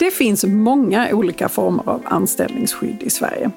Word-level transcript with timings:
Det 0.00 0.10
finns 0.10 0.44
många 0.44 1.08
olika 1.12 1.48
former 1.48 1.88
av 1.88 2.02
anställningsskydd 2.04 3.02
i 3.02 3.10
Sverige. 3.10 3.50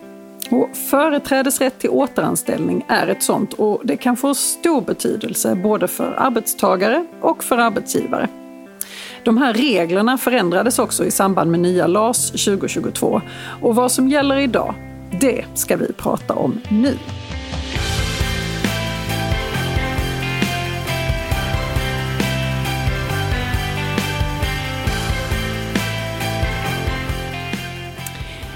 Och 0.51 0.69
företrädesrätt 0.89 1.79
till 1.79 1.89
återanställning 1.89 2.85
är 2.87 3.07
ett 3.07 3.23
sånt 3.23 3.53
och 3.53 3.81
det 3.83 3.97
kan 3.97 4.17
få 4.17 4.35
stor 4.35 4.81
betydelse 4.81 5.55
både 5.55 5.87
för 5.87 6.15
arbetstagare 6.17 7.05
och 7.21 7.43
för 7.43 7.57
arbetsgivare. 7.57 8.27
De 9.23 9.37
här 9.37 9.53
reglerna 9.53 10.17
förändrades 10.17 10.79
också 10.79 11.05
i 11.05 11.11
samband 11.11 11.51
med 11.51 11.59
nya 11.59 11.87
LAS 11.87 12.31
2022 12.31 13.21
och 13.61 13.75
vad 13.75 13.91
som 13.91 14.07
gäller 14.07 14.37
idag, 14.37 14.73
det 15.21 15.45
ska 15.53 15.77
vi 15.77 15.93
prata 15.93 16.33
om 16.33 16.61
nu. 16.69 16.97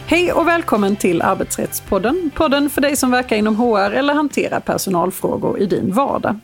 Hej 0.10 0.34
och 0.34 0.48
välkommen 0.48 0.96
till 0.96 1.22
Arbetsrättspodden. 1.22 2.32
Podden 2.36 2.70
för 2.70 2.82
dig 2.82 2.96
som 2.96 3.12
verkar 3.12 3.36
inom 3.36 3.56
HR 3.56 3.92
eller 3.92 4.14
hanterar 4.14 4.60
personalfrågor 4.60 5.60
i 5.60 5.66
din 5.66 5.94
vardag. 5.94 6.40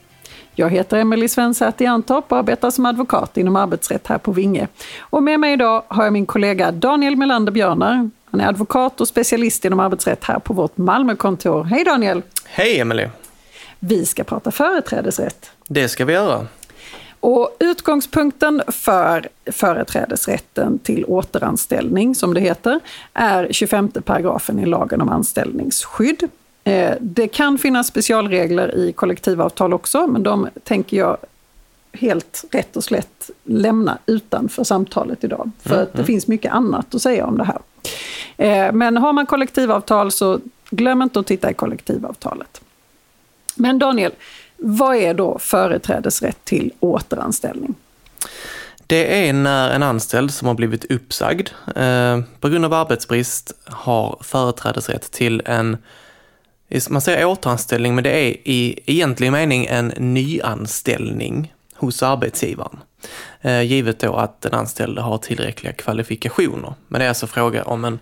Jag 0.55 0.69
heter 0.69 0.97
Emelie 0.97 1.29
Svensäter 1.29 1.85
Jantorp 1.85 2.31
och 2.31 2.37
arbetar 2.37 2.71
som 2.71 2.85
advokat 2.85 3.37
inom 3.37 3.55
arbetsrätt 3.55 4.07
här 4.07 4.17
på 4.17 4.31
Vinge. 4.31 4.67
Och 4.99 5.23
med 5.23 5.39
mig 5.39 5.53
idag 5.53 5.83
har 5.87 6.03
jag 6.03 6.13
min 6.13 6.25
kollega 6.25 6.71
Daniel 6.71 7.15
Melander 7.15 7.51
Björnar. 7.51 8.09
Han 8.31 8.41
är 8.41 8.47
advokat 8.47 9.01
och 9.01 9.07
specialist 9.07 9.65
inom 9.65 9.79
arbetsrätt 9.79 10.23
här 10.23 10.39
på 10.39 10.53
vårt 10.53 10.77
Malmökontor. 10.77 11.63
Hej 11.63 11.83
Daniel! 11.83 12.21
Hej 12.45 12.79
Emelie! 12.79 13.09
Vi 13.79 14.05
ska 14.05 14.23
prata 14.23 14.51
företrädesrätt. 14.51 15.51
Det 15.67 15.89
ska 15.89 16.05
vi 16.05 16.13
göra. 16.13 16.47
Och 17.23 17.55
utgångspunkten 17.59 18.61
för 18.67 19.27
företrädesrätten 19.45 20.79
till 20.79 21.05
återanställning, 21.05 22.15
som 22.15 22.33
det 22.33 22.39
heter, 22.39 22.79
är 23.13 23.47
25 23.51 23.91
paragrafen 23.91 24.59
i 24.59 24.65
lagen 24.65 25.01
om 25.01 25.09
anställningsskydd. 25.09 26.29
Eh, 26.63 26.93
det 27.01 27.27
kan 27.27 27.57
finnas 27.57 27.87
specialregler 27.87 28.75
i 28.75 28.93
kollektivavtal 28.93 29.73
också, 29.73 30.07
men 30.07 30.23
de 30.23 30.47
tänker 30.63 30.97
jag 30.97 31.17
helt 31.93 32.45
rätt 32.51 32.77
och 32.77 32.83
slätt 32.83 33.29
lämna 33.43 33.97
utanför 34.05 34.63
samtalet 34.63 35.23
idag. 35.23 35.51
För 35.61 35.73
mm, 35.73 35.83
att 35.83 35.93
det 35.93 35.99
mm. 35.99 36.07
finns 36.07 36.27
mycket 36.27 36.51
annat 36.51 36.95
att 36.95 37.01
säga 37.01 37.25
om 37.25 37.37
det 37.37 37.43
här. 37.43 37.59
Eh, 38.37 38.73
men 38.73 38.97
har 38.97 39.13
man 39.13 39.25
kollektivavtal 39.25 40.11
så 40.11 40.39
glöm 40.69 41.01
inte 41.01 41.19
att 41.19 41.27
titta 41.27 41.51
i 41.51 41.53
kollektivavtalet. 41.53 42.61
Men 43.55 43.79
Daniel, 43.79 44.11
vad 44.65 44.95
är 44.95 45.13
då 45.13 45.39
företrädesrätt 45.39 46.45
till 46.45 46.71
återanställning? 46.79 47.75
Det 48.87 49.27
är 49.27 49.33
när 49.33 49.69
en 49.71 49.83
anställd 49.83 50.31
som 50.31 50.47
har 50.47 50.55
blivit 50.55 50.91
uppsagd 50.91 51.49
eh, 51.75 52.19
på 52.39 52.49
grund 52.49 52.65
av 52.65 52.73
arbetsbrist 52.73 53.53
har 53.65 54.17
företrädesrätt 54.21 55.11
till 55.11 55.41
en, 55.45 55.77
man 56.89 57.01
säger 57.01 57.25
återanställning, 57.25 57.95
men 57.95 58.03
det 58.03 58.09
är 58.09 58.37
i 58.43 58.79
egentlig 58.85 59.31
mening 59.31 59.65
en 59.65 59.87
nyanställning 59.87 61.53
hos 61.75 62.03
arbetsgivaren. 62.03 62.79
Eh, 63.41 63.61
givet 63.61 63.99
då 63.99 64.15
att 64.15 64.41
den 64.41 64.53
anställde 64.53 65.01
har 65.01 65.17
tillräckliga 65.17 65.73
kvalifikationer. 65.73 66.73
Men 66.87 66.99
det 66.99 67.05
är 67.05 67.09
alltså 67.09 67.27
fråga 67.27 67.63
om 67.63 67.85
en 67.85 67.99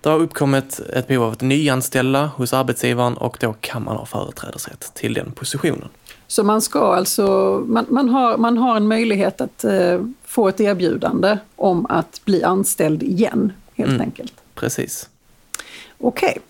det 0.00 0.08
har 0.08 0.18
uppkommit 0.18 0.80
ett 0.80 1.08
behov 1.08 1.24
av 1.24 1.32
att 1.32 1.40
nyanställa 1.40 2.26
hos 2.26 2.52
arbetsgivaren 2.52 3.16
och 3.16 3.36
då 3.40 3.52
kan 3.60 3.84
man 3.84 3.96
ha 3.96 4.06
företrädesrätt 4.06 4.94
till 4.94 5.14
den 5.14 5.32
positionen. 5.32 5.88
Så 6.26 6.44
man 6.44 6.62
ska 6.62 6.94
alltså, 6.94 7.26
man, 7.66 7.86
man, 7.88 8.08
har, 8.08 8.36
man 8.36 8.58
har 8.58 8.76
en 8.76 8.88
möjlighet 8.88 9.40
att 9.40 9.64
eh, 9.64 10.00
få 10.24 10.48
ett 10.48 10.60
erbjudande 10.60 11.38
om 11.56 11.86
att 11.88 12.20
bli 12.24 12.44
anställd 12.44 13.02
igen, 13.02 13.52
helt 13.74 13.90
mm, 13.90 14.00
enkelt? 14.00 14.32
Precis. 14.54 15.08
Okej. 15.98 16.28
Okay. 16.28 16.42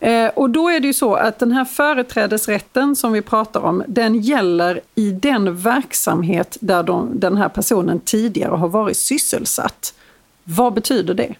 Eh, 0.00 0.28
och 0.28 0.50
då 0.50 0.68
är 0.68 0.80
det 0.80 0.86
ju 0.86 0.92
så 0.92 1.14
att 1.14 1.38
den 1.38 1.52
här 1.52 1.64
företrädesrätten 1.64 2.96
som 2.96 3.12
vi 3.12 3.22
pratar 3.22 3.60
om, 3.60 3.84
den 3.88 4.20
gäller 4.20 4.80
i 4.94 5.10
den 5.10 5.56
verksamhet 5.56 6.56
där 6.60 6.82
de, 6.82 7.20
den 7.20 7.36
här 7.36 7.48
personen 7.48 8.00
tidigare 8.00 8.56
har 8.56 8.68
varit 8.68 8.96
sysselsatt. 8.96 9.94
Vad 10.44 10.72
betyder 10.72 11.14
det? 11.14 11.34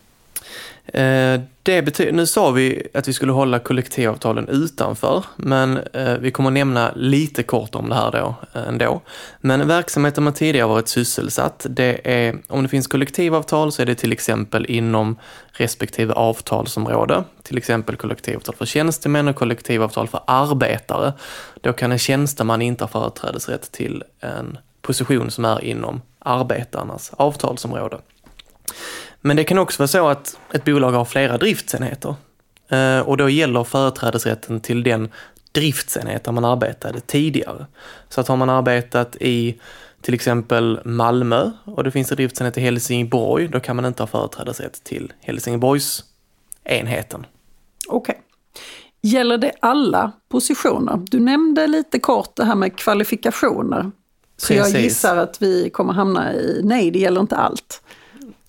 Eh, 0.92 1.40
det 1.62 1.82
betyder, 1.82 2.12
nu 2.12 2.26
sa 2.26 2.50
vi 2.50 2.86
att 2.94 3.08
vi 3.08 3.12
skulle 3.12 3.32
hålla 3.32 3.58
kollektivavtalen 3.58 4.48
utanför, 4.48 5.24
men 5.36 5.76
eh, 5.76 6.14
vi 6.14 6.30
kommer 6.30 6.50
att 6.50 6.54
nämna 6.54 6.92
lite 6.96 7.42
kort 7.42 7.74
om 7.74 7.88
det 7.88 7.94
här 7.94 8.12
då 8.12 8.34
eh, 8.54 8.68
ändå. 8.68 9.00
Men 9.40 9.68
verksamheten 9.68 10.24
man 10.24 10.32
tidigare 10.32 10.68
varit 10.68 10.88
sysselsatt, 10.88 11.66
det 11.70 12.00
är, 12.04 12.36
om 12.48 12.62
det 12.62 12.68
finns 12.68 12.86
kollektivavtal 12.86 13.72
så 13.72 13.82
är 13.82 13.86
det 13.86 13.94
till 13.94 14.12
exempel 14.12 14.66
inom 14.66 15.18
respektive 15.52 16.12
avtalsområde, 16.12 17.24
till 17.42 17.58
exempel 17.58 17.96
kollektivavtal 17.96 18.54
för 18.54 18.66
tjänstemän 18.66 19.28
och 19.28 19.36
kollektivavtal 19.36 20.08
för 20.08 20.20
arbetare. 20.26 21.12
Då 21.60 21.72
kan 21.72 21.92
en 21.92 21.98
tjänsteman 21.98 22.62
inte 22.62 22.84
ha 22.84 22.88
företrädesrätt 22.88 23.72
till 23.72 24.04
en 24.20 24.58
position 24.82 25.30
som 25.30 25.44
är 25.44 25.64
inom 25.64 26.02
arbetarnas 26.18 27.12
avtalsområde. 27.16 27.98
Men 29.20 29.36
det 29.36 29.44
kan 29.44 29.58
också 29.58 29.82
vara 29.82 29.88
så 29.88 30.08
att 30.08 30.38
ett 30.52 30.64
bolag 30.64 30.92
har 30.92 31.04
flera 31.04 31.38
driftsenheter 31.38 32.14
eh, 32.68 33.00
och 33.00 33.16
då 33.16 33.28
gäller 33.28 33.64
företrädesrätten 33.64 34.60
till 34.60 34.82
den 34.82 35.08
driftsenhet 35.52 36.24
där 36.24 36.32
man 36.32 36.44
arbetade 36.44 37.00
tidigare. 37.00 37.66
Så 38.08 38.20
att 38.20 38.28
har 38.28 38.36
man 38.36 38.50
arbetat 38.50 39.16
i 39.20 39.60
till 40.00 40.14
exempel 40.14 40.80
Malmö 40.84 41.50
och 41.64 41.84
det 41.84 41.90
finns 41.90 42.10
en 42.10 42.16
driftsenhet 42.16 42.58
i 42.58 42.60
Helsingborg, 42.60 43.48
då 43.48 43.60
kan 43.60 43.76
man 43.76 43.84
inte 43.84 44.02
ha 44.02 44.06
företrädesrätt 44.06 44.84
till 44.84 45.12
Helsingborgs 45.20 46.04
enheten. 46.64 47.26
Okej. 47.88 48.12
Okay. 48.12 48.22
Gäller 49.00 49.38
det 49.38 49.52
alla 49.60 50.12
positioner? 50.28 51.00
Du 51.10 51.20
nämnde 51.20 51.66
lite 51.66 51.98
kort 51.98 52.36
det 52.36 52.44
här 52.44 52.54
med 52.54 52.76
kvalifikationer. 52.76 53.90
Så 54.36 54.54
Precis. 54.54 54.74
jag 54.74 54.82
gissar 54.82 55.16
att 55.16 55.42
vi 55.42 55.70
kommer 55.70 55.92
hamna 55.92 56.34
i, 56.34 56.60
nej 56.64 56.90
det 56.90 56.98
gäller 56.98 57.20
inte 57.20 57.36
allt. 57.36 57.82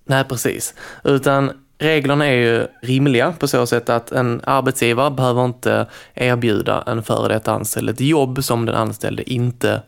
Nej, 0.09 0.23
precis. 0.23 0.73
Utan 1.03 1.51
reglerna 1.77 2.25
är 2.25 2.35
ju 2.35 2.67
rimliga 2.81 3.33
på 3.39 3.47
så 3.47 3.65
sätt 3.65 3.89
att 3.89 4.11
en 4.11 4.41
arbetsgivare 4.43 5.11
behöver 5.11 5.45
inte 5.45 5.85
erbjuda 6.13 6.83
en 6.87 7.03
före 7.03 7.33
detta 7.33 7.51
anställd 7.51 7.89
ett 7.89 8.01
jobb 8.01 8.43
som 8.43 8.65
den 8.65 8.75
anställde 8.75 9.33
inte 9.33 9.81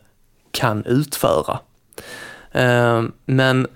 kan 0.50 0.84
utföra. 0.84 1.58
Ehm, 2.52 3.12
men 3.24 3.66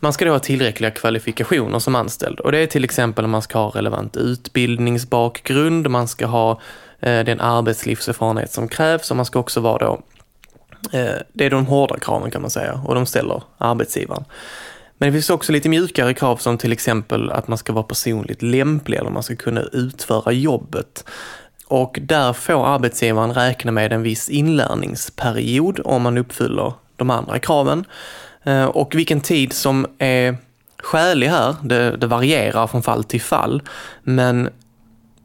man 0.00 0.12
ska 0.12 0.24
då 0.24 0.30
ha 0.30 0.38
tillräckliga 0.38 0.90
kvalifikationer 0.90 1.78
som 1.78 1.94
anställd 1.94 2.40
och 2.40 2.52
det 2.52 2.58
är 2.58 2.66
till 2.66 2.84
exempel 2.84 3.24
om 3.24 3.30
man 3.30 3.42
ska 3.42 3.58
ha 3.58 3.70
relevant 3.70 4.16
utbildningsbakgrund, 4.16 5.90
man 5.90 6.08
ska 6.08 6.26
ha 6.26 6.60
eh, 7.00 7.24
den 7.24 7.40
arbetslivserfarenhet 7.40 8.52
som 8.52 8.68
krävs 8.68 9.10
och 9.10 9.16
man 9.16 9.26
ska 9.26 9.38
också 9.38 9.60
vara 9.60 9.78
då, 9.78 10.00
eh, 10.98 11.14
det 11.32 11.44
är 11.44 11.50
de 11.50 11.66
hårda 11.66 11.98
kraven 11.98 12.30
kan 12.30 12.42
man 12.42 12.50
säga 12.50 12.80
och 12.84 12.94
de 12.94 13.06
ställer 13.06 13.42
arbetsgivaren. 13.58 14.24
Men 14.98 15.08
det 15.08 15.12
finns 15.12 15.30
också 15.30 15.52
lite 15.52 15.68
mjukare 15.68 16.14
krav 16.14 16.36
som 16.36 16.58
till 16.58 16.72
exempel 16.72 17.30
att 17.30 17.48
man 17.48 17.58
ska 17.58 17.72
vara 17.72 17.84
personligt 17.84 18.42
lämplig 18.42 18.98
eller 18.98 19.10
man 19.10 19.22
ska 19.22 19.36
kunna 19.36 19.60
utföra 19.60 20.32
jobbet. 20.32 21.04
Och 21.66 21.98
där 22.02 22.32
får 22.32 22.66
arbetsgivaren 22.66 23.34
räkna 23.34 23.72
med 23.72 23.92
en 23.92 24.02
viss 24.02 24.28
inlärningsperiod 24.28 25.80
om 25.84 26.02
man 26.02 26.18
uppfyller 26.18 26.72
de 26.96 27.10
andra 27.10 27.38
kraven. 27.38 27.84
Eh, 28.42 28.64
och 28.64 28.94
vilken 28.94 29.20
tid 29.20 29.52
som 29.52 29.86
är 29.98 30.36
skälig 30.78 31.28
här, 31.28 31.56
det, 31.62 31.96
det 31.96 32.06
varierar 32.06 32.66
från 32.66 32.82
fall 32.82 33.04
till 33.04 33.20
fall. 33.20 33.62
Men 34.02 34.48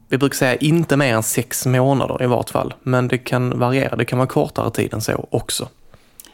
vi 0.08 0.18
brukar 0.18 0.36
säga 0.36 0.56
inte 0.56 0.96
mer 0.96 1.14
än 1.14 1.22
sex 1.22 1.66
månader 1.66 2.22
i 2.22 2.26
vart 2.26 2.50
fall. 2.50 2.74
Men 2.82 3.08
det 3.08 3.18
kan 3.18 3.58
variera, 3.58 3.96
det 3.96 4.04
kan 4.04 4.18
vara 4.18 4.28
kortare 4.28 4.70
tid 4.70 4.94
än 4.94 5.00
så 5.00 5.28
också. 5.30 5.68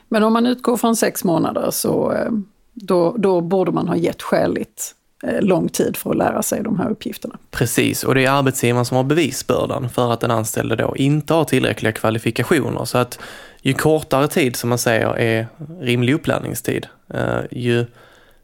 Men 0.08 0.22
om 0.22 0.32
man 0.32 0.46
utgår 0.46 0.76
från 0.76 0.96
sex 0.96 1.24
månader 1.24 1.70
så 1.70 2.12
eh, 2.12 2.30
då, 2.72 3.14
då 3.18 3.40
borde 3.40 3.72
man 3.72 3.88
ha 3.88 3.96
gett 3.96 4.22
skäligt 4.22 4.94
eh, 5.22 5.40
lång 5.42 5.68
tid 5.68 5.96
för 5.96 6.10
att 6.10 6.16
lära 6.16 6.42
sig 6.42 6.62
de 6.62 6.78
här 6.78 6.90
uppgifterna. 6.90 7.38
Precis, 7.50 8.04
och 8.04 8.14
det 8.14 8.24
är 8.24 8.30
arbetsgivaren 8.30 8.84
som 8.84 8.96
har 8.96 9.04
bevisbördan 9.04 9.88
för 9.88 10.12
att 10.12 10.20
den 10.20 10.30
anställde 10.30 10.76
då 10.76 10.96
inte 10.96 11.34
har 11.34 11.44
tillräckliga 11.44 11.92
kvalifikationer. 11.92 12.84
Så 12.84 12.98
att 12.98 13.18
ju 13.62 13.74
kortare 13.74 14.28
tid 14.28 14.56
som 14.56 14.68
man 14.68 14.78
säger 14.78 15.18
är 15.18 15.46
rimlig 15.80 16.14
upplärningstid, 16.14 16.86
eh, 17.14 17.40
ju, 17.50 17.86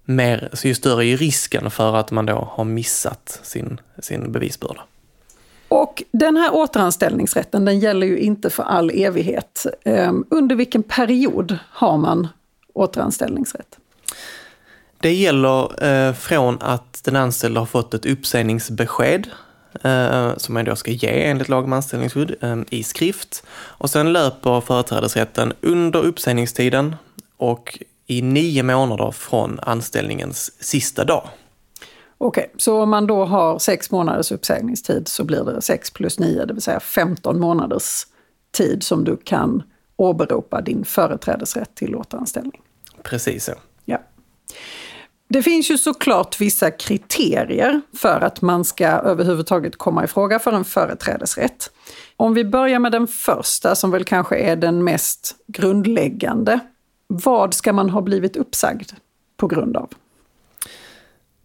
mer, 0.04 0.50
ju 0.64 0.74
större 0.74 1.06
är 1.06 1.16
risken 1.16 1.70
för 1.70 1.96
att 1.96 2.10
man 2.10 2.26
då 2.26 2.48
har 2.52 2.64
missat 2.64 3.40
sin, 3.42 3.80
sin 3.98 4.32
bevisbörda. 4.32 4.80
Och 5.68 6.02
den 6.10 6.36
här 6.36 6.54
återanställningsrätten 6.54 7.64
den 7.64 7.80
gäller 7.80 8.06
ju 8.06 8.18
inte 8.18 8.50
för 8.50 8.62
all 8.62 8.90
evighet. 8.90 9.66
Ehm, 9.84 10.24
under 10.30 10.56
vilken 10.56 10.82
period 10.82 11.58
har 11.68 11.96
man 11.96 12.28
återanställningsrätt? 12.72 13.78
Det 15.00 15.12
gäller 15.12 15.84
eh, 15.84 16.12
från 16.12 16.58
att 16.60 17.04
den 17.04 17.16
anställde 17.16 17.60
har 17.60 17.66
fått 17.66 17.94
ett 17.94 18.06
uppsägningsbesked 18.06 19.26
eh, 19.82 20.36
som 20.36 20.54
man 20.54 20.64
då 20.64 20.76
ska 20.76 20.90
ge 20.90 21.22
enligt 21.22 21.48
lag 21.48 21.64
om 21.64 21.72
anställningsskydd 21.72 22.34
eh, 22.40 22.58
i 22.70 22.82
skrift. 22.82 23.42
Och 23.52 23.90
sen 23.90 24.12
löper 24.12 24.60
företrädesrätten 24.60 25.52
under 25.60 26.04
uppsägningstiden 26.04 26.96
och 27.36 27.78
i 28.06 28.22
nio 28.22 28.62
månader 28.62 29.10
från 29.10 29.60
anställningens 29.62 30.62
sista 30.62 31.04
dag. 31.04 31.28
Okej, 32.18 32.52
så 32.56 32.82
om 32.82 32.90
man 32.90 33.06
då 33.06 33.24
har 33.24 33.58
sex 33.58 33.90
månaders 33.90 34.32
uppsägningstid 34.32 35.08
så 35.08 35.24
blir 35.24 35.44
det 35.44 35.62
6 35.62 35.90
plus 35.90 36.18
9, 36.18 36.44
det 36.44 36.54
vill 36.54 36.62
säga 36.62 36.80
15 36.80 37.40
månaders 37.40 38.06
tid 38.50 38.82
som 38.82 39.04
du 39.04 39.16
kan 39.16 39.62
åberopa 39.96 40.60
din 40.60 40.84
företrädesrätt 40.84 41.74
till 41.74 41.94
återanställning. 41.94 42.60
Precis 43.02 43.44
så. 43.44 43.52
Ja. 43.84 43.98
Det 45.28 45.42
finns 45.42 45.70
ju 45.70 45.78
såklart 45.78 46.40
vissa 46.40 46.70
kriterier 46.70 47.80
för 47.96 48.20
att 48.20 48.42
man 48.42 48.64
ska 48.64 48.86
överhuvudtaget 48.86 49.78
komma 49.78 50.04
i 50.04 50.06
fråga 50.06 50.38
för 50.38 50.52
en 50.52 50.64
företrädesrätt. 50.64 51.70
Om 52.16 52.34
vi 52.34 52.44
börjar 52.44 52.78
med 52.78 52.92
den 52.92 53.06
första, 53.06 53.74
som 53.74 53.90
väl 53.90 54.04
kanske 54.04 54.36
är 54.36 54.56
den 54.56 54.84
mest 54.84 55.36
grundläggande. 55.46 56.60
Vad 57.06 57.54
ska 57.54 57.72
man 57.72 57.90
ha 57.90 58.00
blivit 58.00 58.36
uppsagd 58.36 58.92
på 59.36 59.46
grund 59.46 59.76
av? 59.76 59.90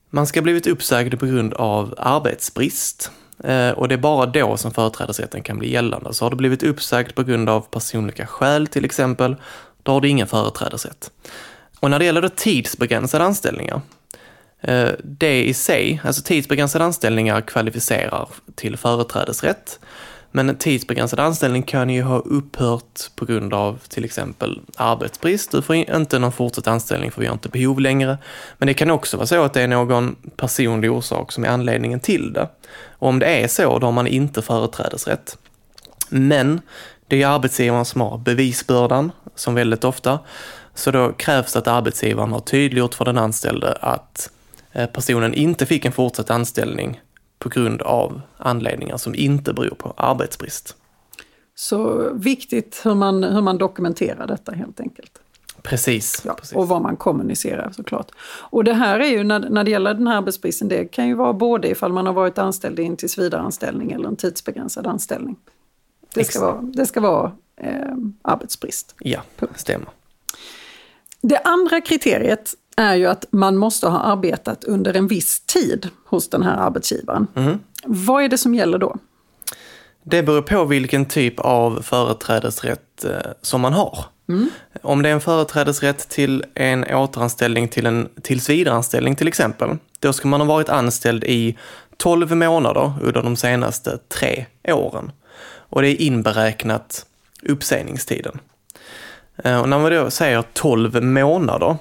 Man 0.09 0.27
ska 0.27 0.39
ha 0.39 0.43
blivit 0.43 0.67
uppsagd 0.67 1.19
på 1.19 1.25
grund 1.25 1.53
av 1.53 1.95
arbetsbrist. 1.97 3.11
Eh, 3.43 3.69
och 3.69 3.87
det 3.87 3.95
är 3.95 3.99
bara 3.99 4.25
då 4.25 4.57
som 4.57 4.71
företrädesrätten 4.71 5.43
kan 5.43 5.59
bli 5.59 5.71
gällande. 5.71 6.13
Så 6.13 6.25
har 6.25 6.29
du 6.29 6.35
blivit 6.35 6.63
uppsagd 6.63 7.15
på 7.15 7.23
grund 7.23 7.49
av 7.49 7.61
personliga 7.61 8.27
skäl 8.27 8.67
till 8.67 8.85
exempel, 8.85 9.35
då 9.83 9.91
har 9.91 10.01
du 10.01 10.09
ingen 10.09 10.27
företrädesrätt. 10.27 11.11
Och 11.81 11.89
när 11.89 11.99
det 11.99 12.05
gäller 12.05 12.21
då 12.21 12.29
tidsbegränsade 12.29 13.23
anställningar, 13.23 13.81
eh, 14.61 14.89
det 15.03 15.43
i 15.43 15.53
sig, 15.53 16.01
alltså 16.03 16.21
tidsbegränsade 16.21 16.85
anställningar 16.85 17.41
kvalificerar 17.41 18.29
till 18.55 18.77
företrädesrätt. 18.77 19.79
Men 20.31 20.49
en 20.49 20.55
tidsbegränsad 20.55 21.19
anställning 21.19 21.63
kan 21.63 21.89
ju 21.89 22.01
ha 22.01 22.17
upphört 22.19 23.15
på 23.15 23.25
grund 23.25 23.53
av 23.53 23.79
till 23.87 24.05
exempel 24.05 24.61
arbetsbrist. 24.75 25.51
Du 25.51 25.61
får 25.61 25.75
inte 25.75 26.19
någon 26.19 26.31
fortsatt 26.31 26.67
anställning 26.67 27.11
för 27.11 27.21
vi 27.21 27.27
har 27.27 27.33
inte 27.33 27.49
behov 27.49 27.79
längre. 27.79 28.17
Men 28.57 28.67
det 28.67 28.73
kan 28.73 28.91
också 28.91 29.17
vara 29.17 29.27
så 29.27 29.43
att 29.43 29.53
det 29.53 29.61
är 29.61 29.67
någon 29.67 30.15
personlig 30.35 30.91
orsak 30.91 31.31
som 31.31 31.43
är 31.43 31.49
anledningen 31.49 31.99
till 31.99 32.33
det. 32.33 32.49
Och 32.89 33.09
om 33.09 33.19
det 33.19 33.25
är 33.25 33.47
så, 33.47 33.79
då 33.79 33.87
har 33.87 33.91
man 33.91 34.07
inte 34.07 34.41
företrädesrätt. 34.41 35.37
Men 36.09 36.61
det 37.07 37.21
är 37.21 37.27
arbetsgivaren 37.27 37.85
som 37.85 38.01
har 38.01 38.17
bevisbördan, 38.17 39.11
som 39.35 39.55
väldigt 39.55 39.83
ofta. 39.83 40.19
Så 40.73 40.91
då 40.91 41.13
krävs 41.13 41.53
det 41.53 41.59
att 41.59 41.67
arbetsgivaren 41.67 42.31
har 42.31 42.39
tydliggjort 42.39 42.95
för 42.95 43.05
den 43.05 43.17
anställde 43.17 43.73
att 43.73 44.31
eh, 44.71 44.89
personen 44.89 45.33
inte 45.33 45.65
fick 45.65 45.85
en 45.85 45.91
fortsatt 45.91 46.29
anställning 46.29 47.01
på 47.39 47.49
grund 47.49 47.81
av 47.81 48.21
anledningar 48.37 48.97
som 48.97 49.15
inte 49.15 49.53
beror 49.53 49.75
på 49.75 49.93
arbetsbrist. 49.97 50.75
Så 51.55 52.09
viktigt 52.13 52.81
hur 52.83 52.95
man, 52.95 53.23
hur 53.23 53.41
man 53.41 53.57
dokumenterar 53.57 54.27
detta 54.27 54.51
helt 54.51 54.79
enkelt. 54.79 55.11
Precis, 55.63 56.21
ja, 56.25 56.33
precis. 56.33 56.55
Och 56.55 56.67
vad 56.67 56.81
man 56.81 56.97
kommunicerar 56.97 57.71
såklart. 57.71 58.11
Och 58.23 58.63
det 58.63 58.73
här 58.73 58.99
är 58.99 59.09
ju 59.09 59.23
när, 59.23 59.39
när 59.39 59.63
det 59.63 59.71
gäller 59.71 59.93
den 59.93 60.07
här 60.07 60.17
arbetsbristen, 60.17 60.67
det 60.67 60.85
kan 60.85 61.07
ju 61.07 61.13
vara 61.13 61.33
både 61.33 61.69
ifall 61.69 61.93
man 61.93 62.05
har 62.05 62.13
varit 62.13 62.37
anställd 62.37 62.79
i 62.79 62.85
en 62.85 62.97
tillsvidareanställning 62.97 63.91
eller 63.91 64.07
en 64.07 64.15
tidsbegränsad 64.15 64.87
anställning. 64.87 65.35
Det 66.13 66.23
ska 66.23 66.41
vara, 66.41 66.61
det 66.61 66.85
ska 66.85 67.01
vara 67.01 67.31
eh, 67.57 67.95
arbetsbrist. 68.21 68.95
Ja, 68.99 69.21
stämmer. 69.55 69.89
Det 71.21 71.37
andra 71.37 71.81
kriteriet 71.81 72.53
är 72.77 72.95
ju 72.95 73.05
att 73.05 73.25
man 73.31 73.57
måste 73.57 73.87
ha 73.87 73.99
arbetat 73.99 74.63
under 74.63 74.93
en 74.93 75.07
viss 75.07 75.39
tid 75.39 75.89
hos 76.05 76.29
den 76.29 76.43
här 76.43 76.57
arbetsgivaren. 76.57 77.27
Mm. 77.35 77.59
Vad 77.85 78.23
är 78.23 78.29
det 78.29 78.37
som 78.37 78.55
gäller 78.55 78.77
då? 78.77 78.97
Det 80.03 80.23
beror 80.23 80.41
på 80.41 80.65
vilken 80.65 81.05
typ 81.05 81.39
av 81.39 81.81
företrädesrätt 81.81 83.05
eh, 83.05 83.31
som 83.41 83.61
man 83.61 83.73
har. 83.73 84.05
Mm. 84.29 84.49
Om 84.81 85.01
det 85.01 85.09
är 85.09 85.13
en 85.13 85.21
företrädesrätt 85.21 86.09
till 86.09 86.45
en 86.53 86.83
återanställning 86.95 87.67
till 87.67 87.85
en 87.85 88.09
tillsvidareanställning 88.21 89.15
till 89.15 89.27
exempel, 89.27 89.77
då 89.99 90.13
ska 90.13 90.27
man 90.27 90.41
ha 90.41 90.47
varit 90.47 90.69
anställd 90.69 91.23
i 91.23 91.57
12 91.97 92.35
månader 92.35 92.93
under 93.01 93.23
de 93.23 93.35
senaste 93.35 93.97
tre 93.97 94.45
åren. 94.67 95.11
Och 95.43 95.81
det 95.81 95.89
är 95.89 96.01
inberäknat 96.01 97.05
uppsägningstiden. 97.43 98.39
Eh, 99.43 99.61
och 99.61 99.69
när 99.69 99.79
man 99.79 99.91
då 99.91 100.09
säger 100.09 100.43
12 100.53 101.03
månader, 101.03 101.77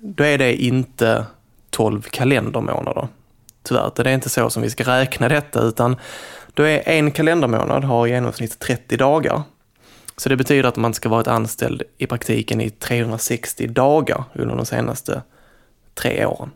då 0.00 0.24
är 0.24 0.38
det 0.38 0.64
inte 0.64 1.26
12 1.70 2.02
kalendermånader. 2.02 3.08
Tyvärr, 3.62 3.90
det 3.96 4.10
är 4.10 4.14
inte 4.14 4.28
så 4.28 4.50
som 4.50 4.62
vi 4.62 4.70
ska 4.70 4.84
räkna 4.84 5.28
detta, 5.28 5.62
utan 5.62 5.96
då 6.54 6.62
är 6.62 6.88
en 6.88 7.10
kalendermånad 7.10 7.84
har 7.84 8.06
i 8.06 8.10
genomsnitt 8.10 8.58
30 8.58 8.96
dagar. 8.96 9.42
Så 10.16 10.28
det 10.28 10.36
betyder 10.36 10.68
att 10.68 10.76
man 10.76 10.94
ska 10.94 11.08
varit 11.08 11.26
anställd 11.26 11.82
i 11.98 12.06
praktiken 12.06 12.60
i 12.60 12.70
360 12.70 13.66
dagar 13.66 14.24
under 14.32 14.56
de 14.56 14.66
senaste 14.66 15.22
tre 15.94 16.26
åren. 16.26 16.50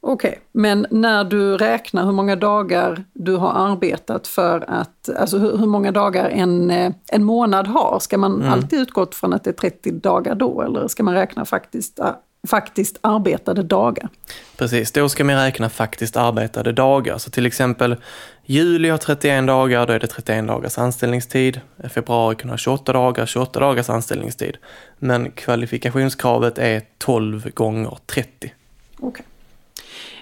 Okej, 0.00 0.30
okay, 0.30 0.40
men 0.52 0.86
när 0.90 1.24
du 1.24 1.56
räknar 1.56 2.04
hur 2.04 2.12
många 2.12 2.36
dagar 2.36 3.04
du 3.12 3.36
har 3.36 3.52
arbetat 3.52 4.26
för 4.26 4.64
att, 4.68 5.08
alltså 5.16 5.38
hur, 5.38 5.56
hur 5.56 5.66
många 5.66 5.92
dagar 5.92 6.28
en, 6.28 6.70
eh, 6.70 6.92
en 7.12 7.24
månad 7.24 7.66
har, 7.66 7.98
ska 8.00 8.18
man 8.18 8.34
mm. 8.34 8.52
alltid 8.52 8.80
utgå 8.80 9.06
från 9.12 9.32
att 9.32 9.44
det 9.44 9.50
är 9.50 9.54
30 9.54 9.90
dagar 9.90 10.34
då 10.34 10.62
eller 10.62 10.88
ska 10.88 11.02
man 11.02 11.14
räkna 11.14 11.44
faktiskt, 11.44 12.00
faktiskt 12.48 12.98
arbetade 13.00 13.62
dagar? 13.62 14.08
Precis, 14.56 14.92
då 14.92 15.08
ska 15.08 15.24
man 15.24 15.36
räkna 15.36 15.68
faktiskt 15.68 16.16
arbetade 16.16 16.72
dagar. 16.72 17.18
Så 17.18 17.30
till 17.30 17.46
exempel 17.46 17.96
juli 18.44 18.88
har 18.88 18.98
31 18.98 19.46
dagar, 19.46 19.86
då 19.86 19.92
är 19.92 19.98
det 19.98 20.06
31 20.06 20.46
dagars 20.46 20.78
anställningstid. 20.78 21.60
Februari 21.88 22.36
kan 22.36 22.50
ha 22.50 22.56
28 22.56 22.92
dagar, 22.92 23.26
28 23.26 23.60
dagars 23.60 23.90
anställningstid. 23.90 24.56
Men 24.98 25.30
kvalifikationskravet 25.30 26.58
är 26.58 26.82
12 26.98 27.50
gånger 27.54 27.98
30. 28.06 28.28
Okej. 28.38 29.08
Okay. 29.08 29.24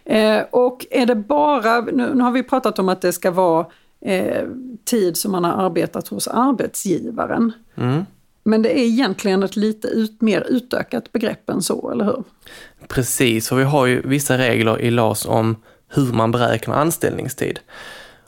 Eh, 0.07 0.43
och 0.51 0.87
är 0.91 1.07
det 1.07 1.15
bara, 1.15 1.81
nu, 1.81 2.15
nu, 2.15 2.23
har 2.23 2.31
vi 2.31 2.43
pratat 2.43 2.79
om 2.79 2.89
att 2.89 3.01
det 3.01 3.13
ska 3.13 3.31
vara 3.31 3.67
eh, 4.01 4.45
tid 4.85 5.17
som 5.17 5.33
man 5.33 5.45
har 5.45 5.65
arbetat 5.67 6.09
hos 6.09 6.29
arbetsgivaren. 6.29 7.53
Mm. 7.77 8.05
Men 8.45 8.63
det 8.63 8.79
är 8.79 8.83
egentligen 8.85 9.43
ett 9.43 9.57
lite 9.57 9.89
ut, 9.89 10.21
mer 10.21 10.47
utökat 10.49 11.13
begrepp 11.13 11.51
än 11.51 11.63
så, 11.63 11.91
eller 11.91 12.05
hur? 12.05 12.23
Precis, 12.89 13.49
för 13.49 13.57
vi 13.57 13.65
har 13.65 13.87
ju 13.87 14.03
vissa 14.05 14.39
regler 14.39 14.81
i 14.81 14.91
LAS 14.91 15.27
om 15.27 15.57
hur 15.89 16.13
man 16.13 16.33
beräknar 16.33 16.77
anställningstid. 16.77 17.61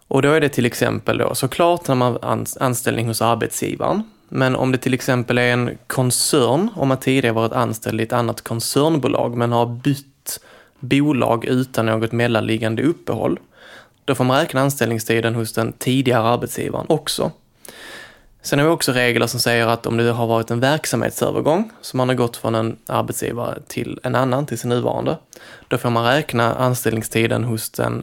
Och 0.08 0.22
då 0.22 0.32
är 0.32 0.40
det 0.40 0.48
till 0.48 0.66
exempel 0.66 1.18
då 1.18 1.34
såklart 1.34 1.88
när 1.88 1.94
man 1.94 2.12
har 2.12 2.46
anställning 2.60 3.06
hos 3.06 3.22
arbetsgivaren. 3.22 4.02
Men 4.28 4.56
om 4.56 4.72
det 4.72 4.78
till 4.78 4.94
exempel 4.94 5.38
är 5.38 5.52
en 5.52 5.70
koncern, 5.86 6.68
om 6.74 6.88
man 6.88 6.96
tidigare 6.96 7.34
varit 7.34 7.52
anställd 7.52 8.00
i 8.00 8.04
ett 8.04 8.12
annat 8.12 8.40
koncernbolag 8.40 9.36
men 9.36 9.52
har 9.52 9.66
bytt 9.66 10.17
bolag 10.80 11.44
utan 11.44 11.86
något 11.86 12.12
mellanliggande 12.12 12.82
uppehåll. 12.82 13.38
Då 14.04 14.14
får 14.14 14.24
man 14.24 14.40
räkna 14.40 14.60
anställningstiden 14.60 15.34
hos 15.34 15.52
den 15.52 15.72
tidigare 15.72 16.22
arbetsgivaren 16.22 16.86
också. 16.88 17.30
Sen 18.42 18.58
har 18.58 18.66
vi 18.66 18.72
också 18.72 18.92
regler 18.92 19.26
som 19.26 19.40
säger 19.40 19.66
att 19.66 19.86
om 19.86 19.96
det 19.96 20.12
har 20.12 20.26
varit 20.26 20.50
en 20.50 20.60
verksamhetsövergång, 20.60 21.70
som 21.80 21.98
man 21.98 22.08
har 22.08 22.16
gått 22.16 22.36
från 22.36 22.54
en 22.54 22.76
arbetsgivare 22.86 23.58
till 23.66 24.00
en 24.02 24.14
annan, 24.14 24.46
till 24.46 24.58
sin 24.58 24.68
nuvarande, 24.68 25.18
då 25.68 25.78
får 25.78 25.90
man 25.90 26.04
räkna 26.04 26.54
anställningstiden 26.54 27.44
hos 27.44 27.70
den 27.70 28.02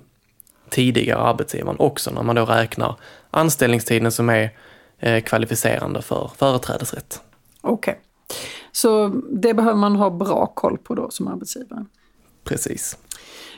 tidigare 0.70 1.20
arbetsgivaren 1.20 1.80
också, 1.80 2.12
när 2.12 2.24
man 2.24 2.36
då 2.36 2.46
räknar 2.46 2.96
anställningstiden 3.32 4.12
som 4.12 4.30
är 4.30 4.50
eh, 5.00 5.24
kvalificerande 5.24 6.02
för 6.02 6.32
företrädesrätt. 6.38 7.22
Okej, 7.62 7.92
okay. 7.92 8.04
så 8.72 9.08
det 9.32 9.54
behöver 9.54 9.78
man 9.78 9.96
ha 9.96 10.10
bra 10.10 10.46
koll 10.56 10.78
på 10.78 10.96
då 10.96 11.10
som 11.10 11.28
arbetsgivare? 11.28 11.86
Precis. 12.46 12.98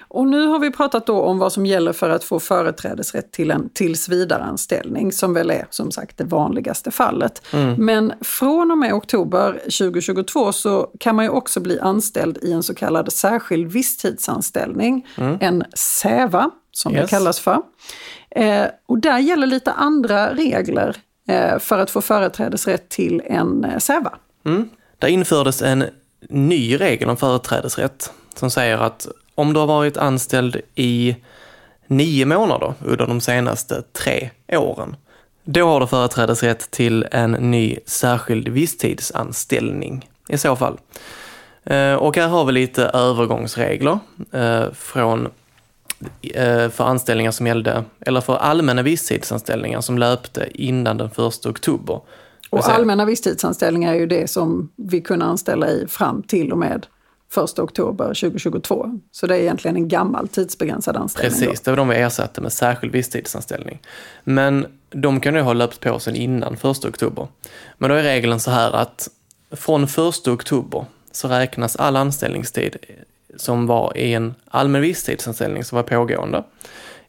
Och 0.10 0.28
nu 0.28 0.46
har 0.46 0.60
vi 0.60 0.72
pratat 0.72 1.06
då 1.06 1.22
om 1.22 1.40
vad 1.40 1.54
som 1.54 1.66
gäller 1.66 1.94
för 1.94 2.10
att 2.10 2.24
få 2.24 2.40
företrädesrätt 2.40 3.32
till 3.32 3.52
en 3.52 3.70
tillsvidareanställning 3.70 5.12
som 5.12 5.34
väl 5.34 5.52
är 5.52 5.68
som 5.70 5.92
sagt 5.92 6.18
det 6.18 6.24
vanligaste 6.24 6.92
fallet. 6.92 7.42
Mm. 7.54 7.86
Men 7.86 8.14
från 8.22 8.72
och 8.72 8.78
med 8.78 8.94
oktober 8.94 9.54
2022 9.54 10.52
så 10.52 10.92
kan 11.00 11.16
man 11.16 11.26
ju 11.26 11.32
också 11.32 11.60
bli 11.60 11.80
anställd 11.80 12.38
i 12.42 12.52
en 12.52 12.64
så 12.64 12.76
kallad 12.76 13.14
särskild 13.14 13.72
visstidsanställning, 13.72 15.08
mm. 15.18 15.38
en 15.42 15.64
SÄVA 15.76 16.52
som 16.72 16.94
yes. 16.94 17.02
det 17.02 17.08
kallas 17.10 17.40
för. 17.40 17.62
Eh, 18.30 18.66
och 18.86 19.00
där 19.00 19.20
gäller 19.20 19.48
lite 19.48 19.72
andra 19.72 20.34
regler 20.34 20.96
eh, 21.28 21.60
för 21.60 21.80
att 21.80 21.90
få 21.90 22.02
företrädesrätt 22.02 22.90
till 22.90 23.22
en 23.26 23.66
SÄVA. 23.80 24.16
Mm. 24.46 24.70
Där 24.98 25.08
infördes 25.08 25.62
en 25.62 25.86
ny 26.30 26.78
regel 26.78 27.10
om 27.10 27.18
företrädesrätt 27.18 28.12
som 28.40 28.52
säger 28.52 28.78
att 28.78 29.08
om 29.36 29.54
du 29.54 29.60
har 29.60 29.68
varit 29.68 29.98
anställd 29.98 30.58
i 30.76 31.16
nio 31.88 32.26
månader 32.26 32.74
under 32.86 33.08
de 33.08 33.22
senaste 33.22 33.82
tre 33.82 34.30
åren, 34.48 34.96
då 35.44 35.68
har 35.68 35.80
du 35.80 35.88
företrädesrätt 35.88 36.72
till 36.72 37.06
en 37.12 37.32
ny 37.32 37.78
särskild 37.86 38.48
visstidsanställning 38.48 40.10
i 40.30 40.38
så 40.38 40.56
fall. 40.56 40.78
Eh, 41.64 41.94
och 41.94 42.18
här 42.18 42.28
har 42.28 42.46
vi 42.46 42.52
lite 42.52 42.84
övergångsregler 42.84 44.00
eh, 44.32 44.66
från, 44.74 45.28
eh, 46.22 46.70
för 46.70 46.84
anställningar 46.84 47.32
som 47.32 47.48
gällde, 47.48 47.84
eller 48.00 48.22
för 48.22 48.36
allmänna 48.36 48.82
visstidsanställningar 48.82 49.82
som 49.82 49.98
löpte 49.98 50.48
innan 50.54 50.98
den 50.98 51.08
1 51.08 51.46
oktober. 51.46 52.02
Och 52.50 52.70
allmänna 52.70 53.06
visstidsanställningar 53.06 53.94
är 53.94 54.00
ju 54.00 54.08
det 54.08 54.30
som 54.30 54.70
vi 54.76 55.02
kunde 55.02 55.26
anställa 55.26 55.70
i 55.70 55.88
fram 55.88 56.24
till 56.24 56.52
och 56.52 56.58
med 56.58 56.86
1 57.36 57.60
oktober 57.60 58.06
2022. 58.06 59.00
Så 59.12 59.28
det 59.28 59.36
är 59.36 59.40
egentligen 59.40 59.76
en 59.76 59.88
gammal 59.88 60.28
tidsbegränsad 60.28 60.96
anställning. 60.96 61.40
Precis, 61.40 61.62
det 61.62 61.72
var 61.72 61.78
de 61.78 61.90
vi 61.90 61.96
ersatte 61.96 62.42
med 62.42 62.54
särskild 62.54 62.94
visstidsanställning. 62.94 63.80
Men 64.24 64.66
de 64.90 65.20
kan 65.20 65.36
ju 65.36 65.42
ha 65.42 65.54
löpt 65.54 65.80
på 65.80 66.00
sedan 66.00 66.16
innan 66.16 66.54
1 66.54 66.64
oktober. 66.64 67.28
Men 67.78 67.90
då 67.90 67.96
är 67.96 68.04
regeln 68.04 68.40
så 68.40 68.52
här 68.52 68.72
att 68.72 69.10
från 69.52 69.84
1 69.84 70.28
oktober 70.28 70.86
så 71.12 71.28
räknas 71.28 71.76
all 71.76 71.96
anställningstid 71.96 72.78
som 73.36 73.68
var 73.68 73.98
i 73.98 74.14
en 74.14 74.36
allmän 74.46 74.82
visstidsanställning 74.82 75.64
som 75.64 75.76
var 75.76 75.84
pågående 75.84 76.44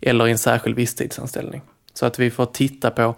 eller 0.01 0.29
i 0.29 0.31
en 0.31 0.39
särskild 0.39 0.77
visstidsanställning. 0.77 1.63
Så 1.95 2.07
att 2.07 2.19
vi 2.19 2.31
får 2.31 2.47
titta 2.47 2.91
på, 2.91 3.15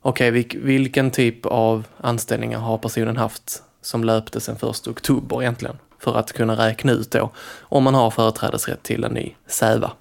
okej, 0.00 0.40
okay, 0.40 0.60
vilken 0.60 1.10
typ 1.10 1.46
av 1.46 1.84
anställningar 1.96 2.58
har 2.58 2.78
personen 2.78 3.16
haft 3.16 3.62
som 3.82 4.04
löpte 4.04 4.40
sedan 4.40 4.56
1 4.56 4.86
oktober 4.86 5.42
egentligen? 5.42 5.76
För 6.02 6.16
att 6.18 6.32
kunna 6.32 6.56
räkna 6.66 6.92
ut 6.92 7.10
då 7.10 7.30
om 7.60 7.84
man 7.84 7.94
har 7.94 8.10
företrädesrätt 8.10 8.82
till 8.82 9.04
en 9.04 9.12
ny 9.12 9.34
SÄVA. 9.46 9.92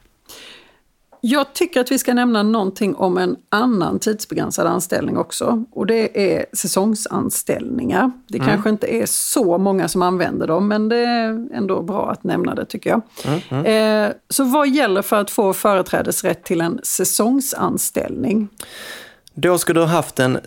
Jag 1.23 1.53
tycker 1.53 1.81
att 1.81 1.91
vi 1.91 1.99
ska 1.99 2.13
nämna 2.13 2.43
någonting 2.43 2.95
om 2.95 3.17
en 3.17 3.35
annan 3.49 3.99
tidsbegränsad 3.99 4.67
anställning 4.67 5.17
också. 5.17 5.65
Och 5.71 5.85
det 5.85 6.33
är 6.33 6.45
säsongsanställningar. 6.53 8.11
Det 8.27 8.37
mm. 8.37 8.49
kanske 8.49 8.69
inte 8.69 8.95
är 8.95 9.05
så 9.05 9.57
många 9.57 9.87
som 9.87 10.01
använder 10.01 10.47
dem, 10.47 10.67
men 10.67 10.89
det 10.89 10.97
är 10.97 11.47
ändå 11.53 11.81
bra 11.81 12.11
att 12.11 12.23
nämna 12.23 12.55
det 12.55 12.65
tycker 12.65 12.89
jag. 12.89 13.01
Mm, 13.25 13.39
mm. 13.49 14.05
Eh, 14.05 14.13
så 14.29 14.43
vad 14.43 14.69
gäller 14.69 15.01
för 15.01 15.15
att 15.15 15.31
få 15.31 15.53
företrädesrätt 15.53 16.43
till 16.43 16.61
en 16.61 16.79
säsongsanställning? 16.83 18.47
Då 19.33 19.57
ska 19.57 19.73
du 19.73 19.79
ha 19.79 19.87
haft 19.87 20.19
en 20.19 20.39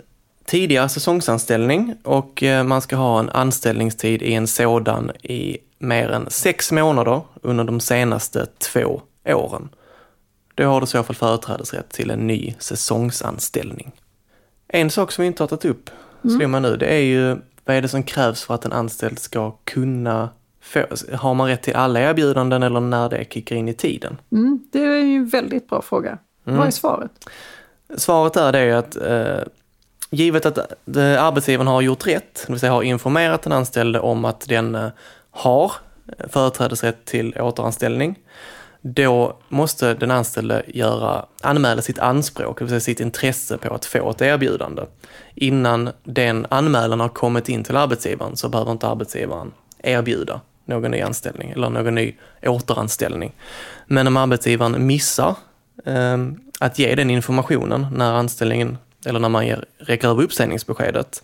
tidigare 0.45 0.89
säsongsanställning 0.89 1.95
och 2.03 2.43
eh, 2.43 2.65
man 2.65 2.81
ska 2.81 2.97
ha 2.97 3.19
en 3.19 3.31
anställningstid 3.31 4.23
i 4.23 4.35
en 4.35 4.47
sådan 4.47 5.11
i 5.23 5.59
mer 5.79 6.11
än 6.11 6.31
sex 6.31 6.73
månader 6.73 7.21
under 7.43 7.65
de 7.65 7.81
senaste 7.81 8.47
två 8.47 9.03
åren. 9.25 9.69
Då 10.55 10.65
har 10.65 10.81
du 10.81 10.85
i 10.85 10.87
så 10.87 11.03
fall 11.03 11.17
företrädesrätt 11.17 11.89
till 11.89 12.11
en 12.11 12.27
ny 12.27 12.55
säsongsanställning. 12.59 13.93
En 14.69 14.91
sak 14.91 15.13
som 15.13 15.23
vi 15.23 15.27
inte 15.27 15.43
har 15.43 15.49
tagit 15.49 15.65
upp, 15.65 15.91
mm. 16.25 16.37
slår 16.37 16.49
man 16.49 16.63
nu, 16.63 16.77
det 16.77 16.87
är 16.87 17.01
ju 17.01 17.37
vad 17.65 17.77
är 17.77 17.83
det 17.83 17.89
som 17.89 18.03
krävs 18.03 18.45
för 18.45 18.55
att 18.55 18.65
en 18.65 18.73
anställd 18.73 19.19
ska 19.19 19.51
kunna 19.65 20.29
få, 20.61 20.85
har 21.13 21.35
man 21.35 21.49
rätt 21.49 21.63
till 21.63 21.75
alla 21.75 22.01
erbjudanden 22.01 22.63
eller 22.63 22.81
när 22.81 23.09
det 23.09 23.27
kickar 23.31 23.57
in 23.57 23.69
i 23.69 23.75
tiden? 23.75 24.17
Mm, 24.33 24.61
det 24.73 24.79
är 24.79 25.05
ju 25.05 25.17
en 25.17 25.29
väldigt 25.29 25.69
bra 25.69 25.83
fråga. 25.83 26.19
Mm. 26.47 26.59
Vad 26.59 26.67
är 26.67 26.71
svaret? 26.71 27.11
Svaret 27.97 28.37
är 28.37 28.53
det 28.53 28.79
att 28.79 28.97
eh, 28.97 29.53
givet 30.15 30.47
att 30.47 30.59
eh, 30.97 31.25
arbetsgivaren 31.25 31.67
har 31.67 31.81
gjort 31.83 32.07
rätt, 32.07 32.45
det 32.47 32.53
vill 32.53 32.61
säga 32.61 32.73
har 32.73 32.83
informerat 32.83 33.43
den 33.43 33.53
anställde 33.53 34.01
om 34.01 34.25
att 34.25 34.49
den 34.49 34.75
eh, 34.75 34.89
har 35.31 35.73
eh, 36.19 36.29
företrädesrätt 36.29 37.05
till 37.05 37.41
återanställning, 37.41 38.19
då 38.83 39.37
måste 39.49 39.95
den 39.95 40.11
anställde 40.11 40.63
göra, 40.67 41.27
anmäla 41.43 41.83
sitt 41.83 41.99
anspråk, 41.99 42.59
det 42.59 42.65
vill 42.65 42.71
säga 42.71 42.81
sitt 42.81 43.01
intresse 43.01 43.59
på 43.59 43.75
att 43.75 43.85
få 43.85 44.11
ett 44.11 44.23
erbjudande. 44.23 44.83
Innan 45.35 45.91
den 46.03 46.47
anmälan 46.49 47.01
har 47.01 47.09
kommit 47.09 47.49
in 47.49 47.65
till 47.65 47.77
arbetsgivaren 47.77 48.37
så 48.37 48.49
behöver 48.49 48.73
inte 48.73 48.89
arbetsgivaren 48.89 49.53
erbjuda 49.79 50.41
någon 50.65 50.91
ny 50.91 51.01
anställning 51.01 51.51
eller 51.51 51.71
någon 51.71 51.95
ny 51.95 52.15
återanställning. 52.43 53.33
Men 53.87 54.07
om 54.07 54.17
arbetsgivaren 54.17 54.87
missar 54.87 55.37
eh, 55.85 56.19
att 56.61 56.79
ge 56.79 56.95
den 56.95 57.11
informationen 57.11 57.87
när 57.93 58.13
anställningen 58.13 58.79
eller 59.07 59.21
när 59.21 59.29
man 59.29 59.47
ger, 59.47 59.65
räcker 59.79 60.09
över 60.09 60.23
uppsägningsbeskedet, 60.23 61.23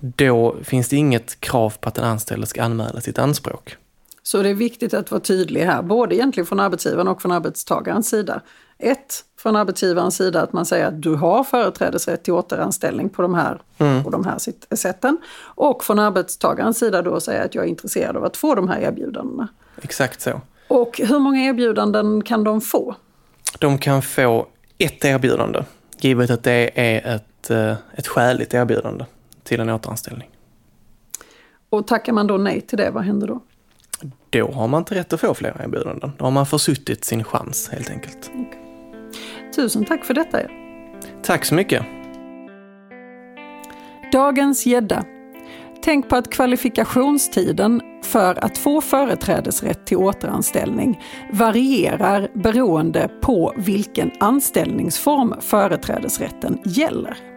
då 0.00 0.56
finns 0.62 0.88
det 0.88 0.96
inget 0.96 1.40
krav 1.40 1.74
på 1.80 1.88
att 1.88 1.94
den 1.94 2.04
anställde 2.04 2.46
ska 2.46 2.62
anmäla 2.62 3.00
sitt 3.00 3.18
anspråk. 3.18 3.76
Så 4.22 4.42
det 4.42 4.48
är 4.48 4.54
viktigt 4.54 4.94
att 4.94 5.10
vara 5.10 5.20
tydlig 5.20 5.60
här, 5.60 5.82
både 5.82 6.14
egentligen 6.14 6.46
från 6.46 6.60
arbetsgivaren 6.60 7.08
och 7.08 7.22
från 7.22 7.32
arbetstagarens 7.32 8.08
sida. 8.08 8.40
Ett, 8.78 9.24
från 9.38 9.56
arbetsgivarens 9.56 10.16
sida 10.16 10.42
att 10.42 10.52
man 10.52 10.66
säger 10.66 10.86
att 10.86 11.02
du 11.02 11.14
har 11.14 11.44
företrädesrätt 11.44 12.22
till 12.22 12.32
återanställning 12.32 13.08
på 13.08 13.22
de 13.22 13.34
här, 13.34 13.62
mm. 13.78 14.04
på 14.04 14.10
de 14.10 14.24
här 14.24 14.38
sätten. 14.76 15.18
Och 15.40 15.84
från 15.84 15.98
arbetstagarens 15.98 16.78
sida 16.78 17.02
då 17.02 17.20
säga 17.20 17.44
att 17.44 17.54
jag 17.54 17.64
är 17.64 17.68
intresserad 17.68 18.16
av 18.16 18.24
att 18.24 18.36
få 18.36 18.54
de 18.54 18.68
här 18.68 18.80
erbjudandena. 18.80 19.48
Exakt 19.82 20.20
så. 20.20 20.40
Och 20.68 21.00
hur 21.04 21.18
många 21.18 21.44
erbjudanden 21.44 22.22
kan 22.22 22.44
de 22.44 22.60
få? 22.60 22.94
De 23.58 23.78
kan 23.78 24.02
få 24.02 24.46
ett 24.78 25.04
erbjudande, 25.04 25.64
givet 26.04 26.30
att 26.30 26.42
det 26.42 26.70
är 26.74 27.14
ett, 27.14 27.50
eh, 27.50 27.74
ett 27.94 28.06
skäligt 28.06 28.54
erbjudande 28.54 29.04
till 29.42 29.60
en 29.60 29.70
återanställning. 29.70 30.30
Och 31.70 31.86
tackar 31.86 32.12
man 32.12 32.26
då 32.26 32.36
nej 32.36 32.60
till 32.60 32.78
det, 32.78 32.90
vad 32.90 33.04
händer 33.04 33.26
då? 33.26 33.40
då 34.30 34.52
har 34.52 34.68
man 34.68 34.80
inte 34.80 34.94
rätt 34.94 35.12
att 35.12 35.20
få 35.20 35.34
fler 35.34 35.56
erbjudanden. 35.64 36.12
Då 36.18 36.24
har 36.24 36.30
man 36.30 36.46
försuttit 36.46 37.04
sin 37.04 37.24
chans 37.24 37.68
helt 37.72 37.90
enkelt. 37.90 38.30
Okay. 38.34 38.60
Tusen 39.56 39.84
tack 39.84 40.04
för 40.04 40.14
detta. 40.14 40.38
Tack 41.22 41.44
så 41.44 41.54
mycket. 41.54 41.84
Dagens 44.12 44.66
gädda. 44.66 45.04
Tänk 45.84 46.08
på 46.08 46.16
att 46.16 46.30
kvalifikationstiden 46.30 47.80
för 48.02 48.44
att 48.44 48.58
få 48.58 48.80
företrädesrätt 48.80 49.86
till 49.86 49.96
återanställning 49.96 51.00
varierar 51.32 52.28
beroende 52.34 53.10
på 53.22 53.54
vilken 53.56 54.10
anställningsform 54.20 55.34
företrädesrätten 55.40 56.58
gäller. 56.64 57.31